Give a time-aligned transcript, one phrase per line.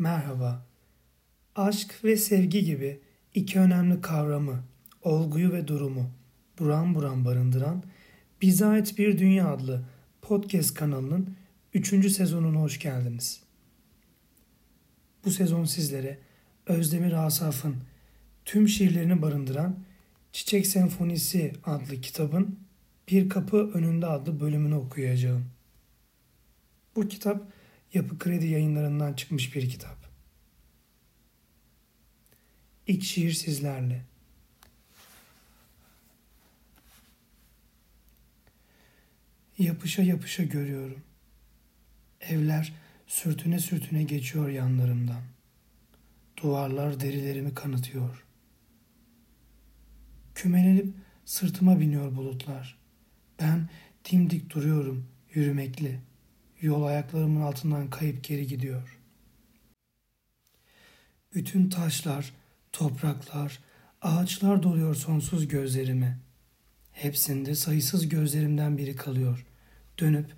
[0.00, 0.66] Merhaba.
[1.56, 3.00] Aşk ve sevgi gibi
[3.34, 4.62] iki önemli kavramı,
[5.02, 6.10] olguyu ve durumu
[6.58, 7.82] buram buram barındıran
[8.42, 9.84] Bize Ait Bir Dünya adlı
[10.22, 11.36] podcast kanalının
[11.74, 12.12] 3.
[12.12, 13.40] sezonuna hoş geldiniz.
[15.24, 16.18] Bu sezon sizlere
[16.66, 17.76] Özdemir Asaf'ın
[18.44, 19.78] tüm şiirlerini barındıran
[20.32, 22.58] Çiçek Senfonisi adlı kitabın
[23.08, 25.44] Bir Kapı Önünde adlı bölümünü okuyacağım.
[26.96, 27.59] Bu kitap
[27.94, 30.10] Yapı Kredi yayınlarından çıkmış bir kitap.
[32.86, 34.02] İlk şiir sizlerle.
[39.58, 41.02] Yapışa yapışa görüyorum.
[42.20, 42.72] Evler
[43.06, 45.22] sürtüne sürtüne geçiyor yanlarımdan.
[46.42, 48.24] Duvarlar derilerimi kanıtıyor.
[50.34, 52.78] Kümelenip sırtıma biniyor bulutlar.
[53.40, 53.68] Ben
[54.10, 56.00] dimdik duruyorum yürümekli.
[56.60, 58.98] Yol ayaklarımın altından kayıp geri gidiyor.
[61.34, 62.32] Bütün taşlar,
[62.72, 63.60] topraklar,
[64.02, 66.18] ağaçlar doluyor sonsuz gözlerime.
[66.92, 69.46] Hepsinde sayısız gözlerimden biri kalıyor.
[69.98, 70.36] Dönüp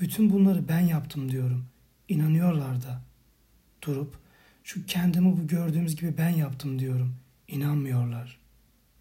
[0.00, 1.66] bütün bunları ben yaptım diyorum.
[2.08, 3.02] İnanıyorlar da.
[3.82, 4.18] Durup
[4.64, 7.16] şu kendimi bu gördüğümüz gibi ben yaptım diyorum.
[7.48, 8.40] İnanmıyorlar.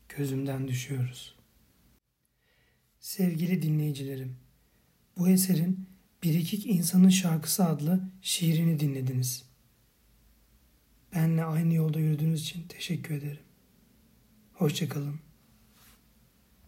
[0.09, 1.35] Gözümden düşüyoruz.
[2.99, 4.35] Sevgili dinleyicilerim,
[5.17, 5.94] bu eserin
[6.25, 9.43] Birikik İnsanın Şarkısı adlı şiirini dinlediniz.
[11.15, 13.43] Benle aynı yolda yürüdüğünüz için teşekkür ederim.
[14.53, 15.24] Hoşçakalın.